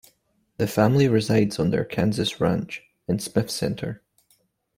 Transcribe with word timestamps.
The 0.57 0.65
family 0.65 1.07
resides 1.07 1.59
on 1.59 1.69
their 1.69 1.85
Kansas 1.85 2.41
ranch 2.41 2.81
in 3.07 3.19
Smith 3.19 3.51
Center. 3.51 4.01